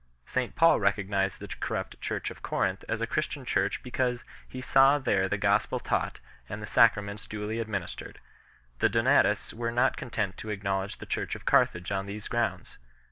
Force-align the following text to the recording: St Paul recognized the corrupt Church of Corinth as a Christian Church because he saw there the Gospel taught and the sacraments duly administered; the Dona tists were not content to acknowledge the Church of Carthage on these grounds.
St 0.25 0.55
Paul 0.55 0.79
recognized 0.79 1.39
the 1.39 1.47
corrupt 1.47 2.01
Church 2.01 2.31
of 2.31 2.41
Corinth 2.41 2.83
as 2.89 3.01
a 3.01 3.05
Christian 3.05 3.45
Church 3.45 3.83
because 3.83 4.23
he 4.47 4.59
saw 4.59 4.97
there 4.97 5.29
the 5.29 5.37
Gospel 5.37 5.79
taught 5.79 6.19
and 6.49 6.59
the 6.59 6.65
sacraments 6.65 7.27
duly 7.27 7.59
administered; 7.59 8.19
the 8.79 8.89
Dona 8.89 9.21
tists 9.23 9.53
were 9.53 9.69
not 9.71 9.97
content 9.97 10.37
to 10.37 10.49
acknowledge 10.49 10.97
the 10.97 11.05
Church 11.05 11.35
of 11.35 11.45
Carthage 11.45 11.91
on 11.91 12.07
these 12.07 12.27
grounds. 12.27 12.79